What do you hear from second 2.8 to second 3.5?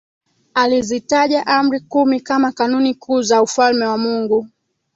kuu za